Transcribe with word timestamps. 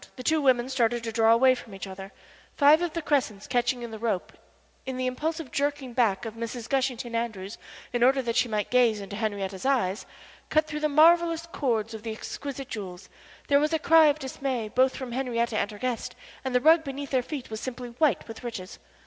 The 0.15 0.23
two 0.23 0.41
women 0.41 0.67
started 0.67 1.03
to 1.03 1.11
draw 1.11 1.31
away 1.31 1.53
from 1.53 1.75
each 1.75 1.85
other; 1.85 2.11
five 2.57 2.81
of 2.81 2.93
the 2.93 3.03
crescents 3.03 3.45
catching 3.45 3.83
in 3.83 3.91
the 3.91 3.99
rope, 3.99 4.33
in 4.83 4.97
the 4.97 5.05
impulsive 5.05 5.51
jerking 5.51 5.93
back 5.93 6.25
of 6.25 6.33
Mrs. 6.33 6.67
Gushington 6.67 7.13
Andrews 7.13 7.59
in 7.93 8.01
order 8.01 8.23
that 8.23 8.35
she 8.35 8.49
might 8.49 8.71
gaze 8.71 8.99
into 8.99 9.15
Henrietta's 9.15 9.63
eyes, 9.63 10.07
cut 10.49 10.65
through 10.65 10.79
the 10.79 10.89
marvellous 10.89 11.45
cords 11.45 11.93
of 11.93 12.01
the 12.01 12.11
exquisite 12.11 12.69
jewels. 12.69 13.09
There 13.47 13.59
was 13.59 13.73
a 13.73 13.77
cry 13.77 14.07
of 14.07 14.17
dismay 14.17 14.69
both 14.69 14.95
from 14.95 15.11
Henriette 15.11 15.53
and 15.53 15.69
her 15.69 15.77
guest, 15.77 16.15
and 16.43 16.55
the 16.55 16.61
rug 16.61 16.83
beneath 16.83 17.11
their 17.11 17.21
feet 17.21 17.51
was 17.51 17.61
simply 17.61 17.89
white 17.89 18.27
with 18.27 18.43
riches. 18.43 18.79